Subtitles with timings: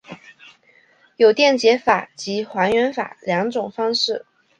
[1.17, 4.25] 有电解法及还原法两种方式。